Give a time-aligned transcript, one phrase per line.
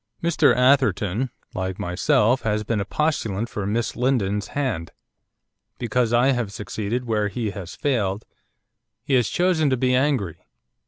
[0.23, 4.89] 'Mr Atherton, like myself, has been a postulant for Miss Lindon's hand.
[5.77, 8.25] Because I have succeeded where he has failed,
[9.03, 10.43] he has chosen to be angry.